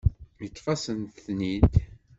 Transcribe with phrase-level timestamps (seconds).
[0.43, 1.73] Yeṭṭef-asent-ten-id.